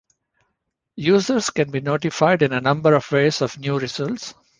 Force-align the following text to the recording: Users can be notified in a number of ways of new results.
Users 0.95 1.51
can 1.51 1.69
be 1.69 1.79
notified 1.79 2.41
in 2.41 2.53
a 2.53 2.59
number 2.59 2.95
of 2.95 3.11
ways 3.11 3.39
of 3.43 3.59
new 3.59 3.77
results. 3.77 4.33